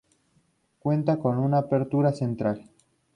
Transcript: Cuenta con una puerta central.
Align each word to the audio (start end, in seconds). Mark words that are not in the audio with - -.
Cuenta 0.79 1.19
con 1.19 1.37
una 1.37 1.67
puerta 1.69 2.11
central. 2.11 2.67